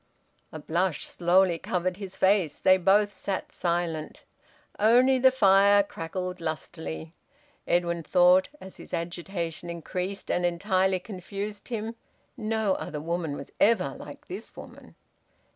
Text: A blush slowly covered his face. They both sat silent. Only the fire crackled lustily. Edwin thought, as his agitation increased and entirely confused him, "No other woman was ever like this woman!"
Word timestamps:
A 0.51 0.57
blush 0.57 1.05
slowly 1.05 1.59
covered 1.59 1.97
his 1.97 2.15
face. 2.15 2.57
They 2.57 2.77
both 2.77 3.13
sat 3.13 3.51
silent. 3.51 4.23
Only 4.79 5.19
the 5.19 5.29
fire 5.29 5.83
crackled 5.83 6.41
lustily. 6.41 7.13
Edwin 7.67 8.01
thought, 8.01 8.49
as 8.59 8.77
his 8.77 8.95
agitation 8.95 9.69
increased 9.69 10.31
and 10.31 10.43
entirely 10.43 10.97
confused 10.99 11.67
him, 11.67 11.93
"No 12.35 12.73
other 12.73 12.99
woman 12.99 13.35
was 13.37 13.51
ever 13.59 13.89
like 13.89 14.27
this 14.27 14.55
woman!" 14.55 14.95